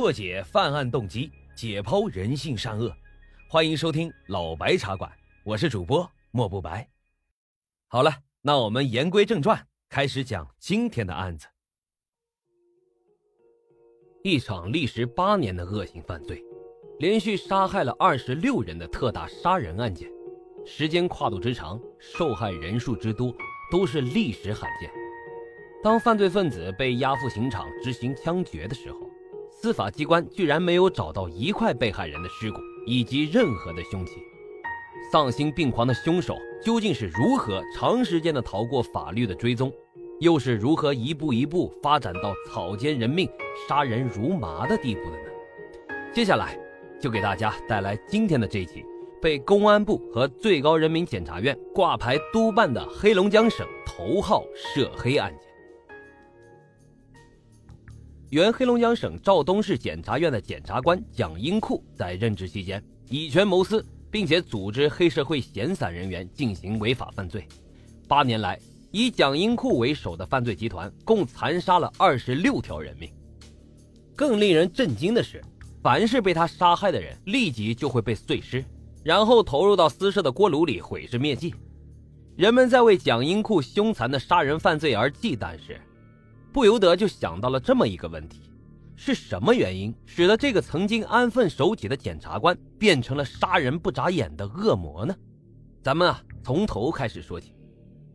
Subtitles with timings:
[0.00, 2.90] 破解犯案动机，解剖人性善恶。
[3.50, 5.12] 欢迎收听老白茶馆，
[5.44, 6.88] 我是主播莫不白。
[7.86, 8.10] 好了，
[8.40, 11.46] 那我们言归正传，开始讲今天的案子。
[14.24, 16.42] 一场历时八年的恶性犯罪，
[16.98, 20.10] 连续杀害了二十六人的特大杀人案件，
[20.64, 23.34] 时间跨度之长，受害人数之多，
[23.70, 24.90] 都是历史罕见。
[25.84, 28.98] 当犯罪分子被押赴刑场执行枪决的时候，
[29.62, 34.12] 司法机关居然没有找到一块被害人的尸骨以及任何的凶器。
[35.12, 36.34] 丧心病狂的凶手
[36.64, 39.70] 究竟是如何长时间的逃过法律的追踪，
[40.18, 43.28] 又是如何一步一步发展到草菅人命、
[43.68, 46.04] 杀人如麻的地步的呢？
[46.14, 46.58] 接下来
[46.98, 48.82] 就给大家带来今天的这一起
[49.20, 55.49] 被公安部和最高人民检察院挂牌督办的黑龙江省头号涉黑案件。
[58.30, 67.44] 原黑龙江省肇东市检察院的检察官蒋英库在任职期间，以权谋私，并且组织黑社会闲散人员进行违法犯罪。
[68.06, 68.56] 八年来，
[68.92, 73.10] 以蒋英库为首的犯罪集团共残杀了二十六条人命。
[74.14, 75.42] 更令人震惊的是，
[75.82, 78.64] 凡是被他杀害的人，立即就会被碎尸，
[79.02, 81.52] 然后投入到私设的锅炉里毁尸灭迹。
[82.36, 85.80] 人们在为蒋英库凶残的杀人犯罪而忌惮时，
[86.52, 88.42] 不由得就想到了这么一个问题：
[88.96, 95.14] 是什么原因使得这个曾经安分守己的检察官变成了杀人不眨眼的恶魔呢？
[95.82, 97.54] 咱们啊，从头开始说起。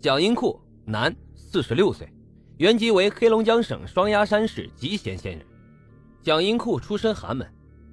[0.00, 2.08] 蒋英库，男，四十六岁，
[2.56, 5.46] 原籍为黑龙江省双鸭山市集贤县人。
[6.22, 7.46] 蒋英库出身寒门，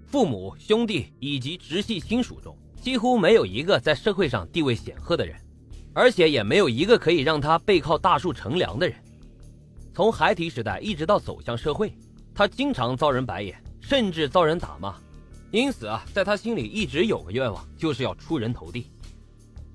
[0.05, 5.35] 父母、兄弟以及直系亲属中几乎没有一个在社会上地位显赫的人，
[5.93, 8.95] 而且也没有一个可以让他背靠大树乘凉的人。
[9.93, 11.93] 从孩提时代一直到走向社会，
[12.33, 14.95] 他经常遭人白眼，甚至遭人打骂。
[15.51, 18.91] 因此啊，在他心里一直有个愿望，就是要出人头地。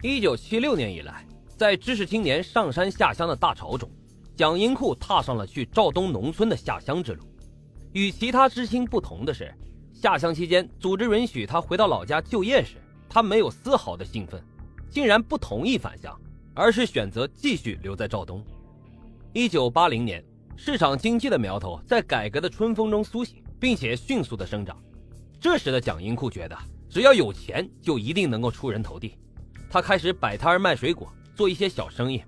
[0.03, 3.91] 一九七六年以来，在知识青年上山下乡的大潮中，
[4.37, 7.25] 蒋英库踏上了去肇东农村的下乡之路。
[7.93, 9.53] 与其他知青不同的是，
[9.93, 12.77] 下乡期间组织允许他回到老家就业时，
[13.09, 14.43] 他没有丝毫的兴奋，
[14.89, 16.17] 竟然不同意返乡，
[16.55, 18.45] 而是选择继续留在肇东。
[19.37, 20.25] 一九八零年，
[20.55, 24.81] 市场经济的苗头在改革的春风中苏醒，并且迅速的生长。
[25.41, 26.57] 这时的蒋英库觉得，
[26.89, 29.19] 只要有钱，就一定能够出人头地。
[29.69, 32.23] 他开始摆摊卖水果，做一些小生意。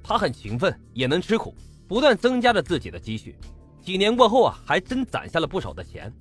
[0.00, 1.52] 他很勤奋，也能吃苦，
[1.88, 3.34] 不断增加着自己的积蓄。
[3.82, 6.14] 几年过后啊，还真攒下了不少的钱。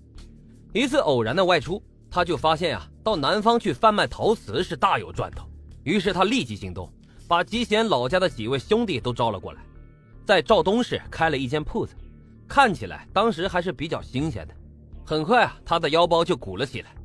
[0.74, 1.80] 一次偶然的外出，
[2.10, 5.48] 他就发现啊，到南方去贩卖陶瓷是大有赚头。
[5.84, 6.92] 于是他立即行动，
[7.28, 9.62] 把吉贤老家的几位兄弟都招了过来。
[10.26, 11.94] 在肇东市开了一间铺子，
[12.48, 14.56] 看起来当时还是比较新鲜的。
[15.06, 16.96] 很快啊，他的腰包就鼓了起来。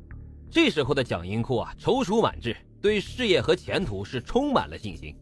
[0.49, 5.13] 这时候的蒋英库啊，踌躇满志，对事业和前途是充满了信心。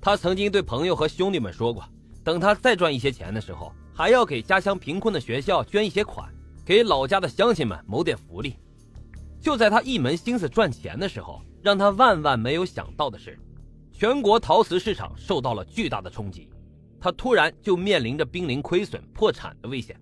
[0.00, 1.84] 他曾经对朋友和兄弟们说过，
[2.22, 6.32] 等他再赚一些钱的时候，还要给家乡贫困的学校捐一些款，
[6.64, 8.56] 给老家的乡亲们谋点福利。
[9.40, 13.38] 就在他一门心思赚钱的时候，让他万万没有想到的是，
[13.92, 16.48] 全国陶瓷市场受到了巨大的冲击。
[17.04, 19.94] 他突然就面临着濒临亏损、破产的危险。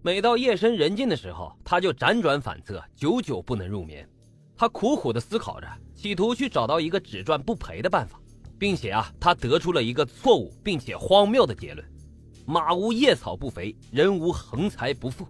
[0.00, 4.08] 每到夜深人静的时候，他就辗转反侧，久久不能入眠。
[4.56, 8.18] 他苦苦地思考着，企图去找到一个只赚不赔的办法，
[8.58, 11.86] 并且啊，他得出了一个错误并且荒谬的结论：
[12.46, 15.28] 马无夜草不肥，人无横财不富。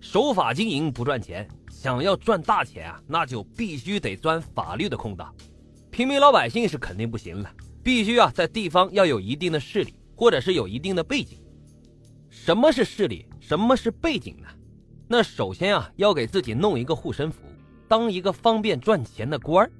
[0.00, 5.32] 守法经营不赚钱，想要赚大钱啊，那就必须得钻法律的空档。
[5.92, 7.48] 平民老百姓是肯定不行了，
[7.84, 9.94] 必须啊，在地方要有一定的势力。
[10.16, 11.38] 或者是有一定的背景，
[12.30, 13.26] 什么是势力？
[13.38, 14.48] 什么是背景呢？
[15.06, 17.42] 那首先啊，要给自己弄一个护身符，
[17.86, 19.70] 当一个方便赚钱的官儿。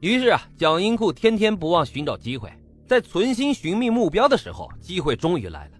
[0.00, 2.52] 于是啊，蒋英库天天不忘寻找机会，
[2.86, 5.78] 在存心寻觅目标的时候，机会终于来了。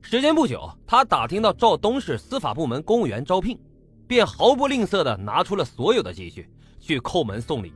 [0.00, 3.58] 时间不久，他打听到肇东市司法部门公务员招聘，
[4.06, 6.48] 便毫不吝啬地拿出了所有的积蓄
[6.78, 7.72] 去叩门送礼。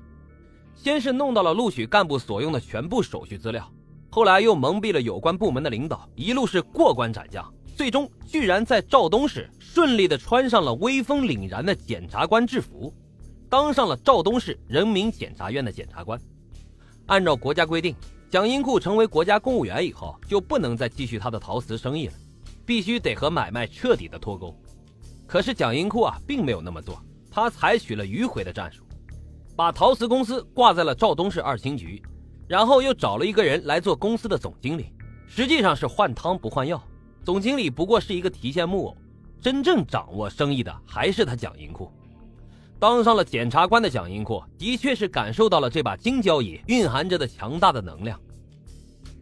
[0.74, 3.70] 先是弄到了录取干部所用的全部手续资料。
[4.12, 12.92] 后来又蒙蔽了有关部门的领导，一路是过关斩将，最终居然在肇东市顺利的穿上了威风凛然的检察官制服，
[13.48, 16.20] 当上了肇东市人民检察院的检察官。
[17.06, 17.94] 按照国家规定，
[18.28, 22.14] 蒋英库成为国家公务员以后，就不能再继续他的陶瓷生意了，
[22.66, 24.52] 必须得和买卖彻底的脱钩。
[25.24, 28.82] 可是蒋英库啊，并没有那么做，他采取了迂回的战术，
[29.54, 32.02] 把陶瓷公司挂在了肇东市二轻局。
[32.50, 34.86] 然后又找了一个人来做公司的总经理，
[35.28, 36.82] 实际上是换汤不换药。
[37.22, 38.96] 总经理不过是一个提线木偶，
[39.40, 41.92] 真正掌握生意的还是他蒋银库。
[42.76, 48.20] 当上了检察官的蒋银库，的确是感受到了这把金交椅蕴含着的强大的能量。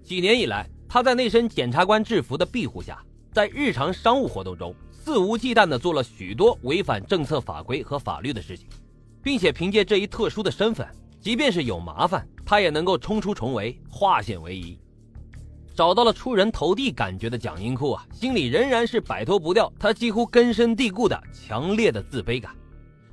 [0.03, 2.99] 几年以来，他在那身检察官制服的庇护下，
[3.31, 8.67] 在日常商务活动中肆无忌惮地做了许多违反政策法规和法律的事情，
[9.23, 10.89] 并且凭借这一特殊的身份，
[11.21, 14.81] 即便是有麻烦，他也能够冲出重围，化险为夷。
[15.77, 22.51] 找到了出人头地感觉的蒋英库啊，心里仍然是摆脱不掉他几乎根深蒂固的强烈的自卑感。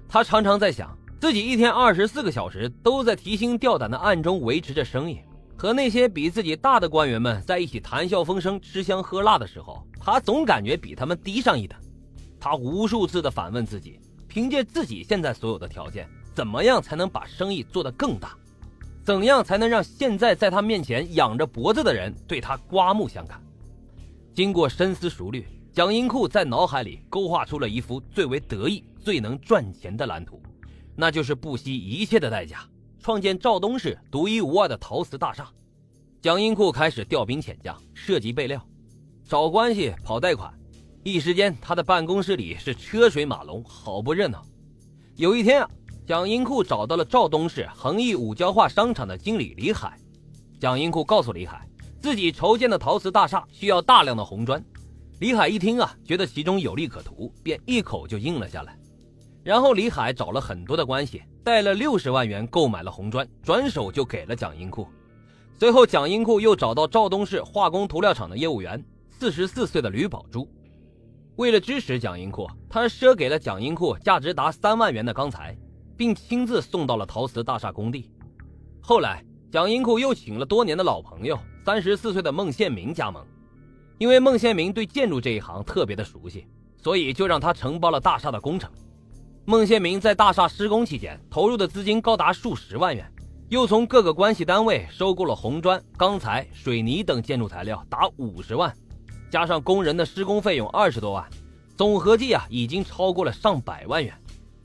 [0.08, 5.20] 他常常在想，自己一天二十四个小时都在提心吊胆的暗中维持着生意，
[5.58, 11.78] 和那些比自己大的官员们在一起谈笑风生、吃香喝辣的时候，他总感觉比他们低上一等。
[12.40, 14.00] 他无数次的反问自己：
[14.30, 18.34] 凭借自己现在所有的条件，怎么样才能把生意做得更大？
[19.06, 23.40] 怎样才能让现在在他面前仰着脖子的人对他刮目相看？
[24.34, 30.42] 经过深思熟虑，蒋英库在脑海里勾画出了一幅最为得意、最能赚钱的蓝图，
[30.96, 32.68] 那就是不惜一切的代价
[33.00, 35.48] 创建赵东市独一无二的陶瓷大厦。
[36.20, 38.60] 蒋英库开始调兵遣将，涉及备料，
[39.24, 40.52] 找关系、跑贷款，
[41.04, 44.44] 一时间他的办公室里是车水马龙，好不热闹。
[45.16, 45.70] 有一天啊。
[46.06, 49.98] 蒋英库找到了赵东市恒益五交化商场的经理李海，
[50.60, 51.68] 蒋英库告诉李海，
[52.00, 54.64] 自己筹建的陶瓷大厦需要大量的红砖。
[55.20, 58.78] 李海一听啊，觉得其中有利可图，便一口就应了下来。
[59.44, 64.88] 然后李海找了很多的关系，带了六十万元购买了红砖，转手就给了蒋英库。
[65.58, 70.48] 随后，蒋英库又找到赵东市化工涂料厂的业务员，四十四岁的吕宝珠。
[71.38, 75.58] 为了支持蒋英库，他赊给了蒋英库价值达三万元的钢材。
[75.96, 78.10] 并亲自送到了陶瓷大厦工地。
[78.82, 83.26] 后来，蒋英库又请了多年的老朋友，三十四岁的孟宪明加盟。
[83.98, 86.46] 因为孟宪明对建筑这一行特别的熟悉，
[86.82, 88.70] 所以就让他承包了大厦的工程。
[89.46, 93.10] 孟宪明在大厦施工期间投入的资金高达数十万元，
[93.48, 98.76] 又从各个关系单位收购了红砖、钢材、水泥等建筑材料达五十万，
[99.30, 101.26] 加上工人的施工费用二十多万，
[101.78, 104.14] 总合计啊已经超过了上百万元。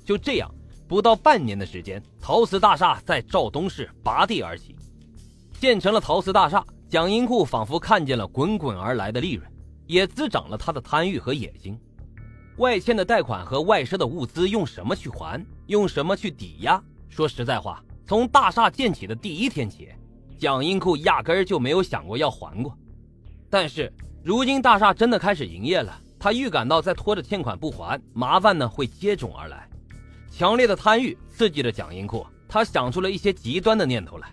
[0.05, 0.50] 就这样。
[0.91, 4.75] 不到半年的时间，陶瓷大厦在赵东市拔地而起，
[5.61, 6.65] 建成了陶瓷大厦。
[6.89, 9.49] 蒋英库仿佛看见了滚滚而来的利润，
[9.87, 11.79] 也滋长了他的贪欲和野心。
[12.57, 15.41] 外欠的贷款和外赊的物资用什么去还？
[15.69, 16.83] 用什么去抵押？
[17.09, 19.91] 说实在话，从大厦建起的第一天起，
[20.41, 22.77] 蒋英库压根儿就没有想过要还过。
[23.49, 23.93] 但是
[24.25, 29.69] 如今大厦真的开始营业了，他预感到再拖着欠款不还，麻烦呢会接踵而来。
[30.31, 34.32] 强烈的贪欲刺激着蒋英库，他想出了一些极端的念头来：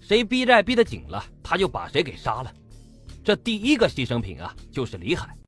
[0.00, 2.52] 谁逼债逼得紧了，他就把谁给杀了。
[3.24, 5.36] 这第一个牺牲品啊，就是李海。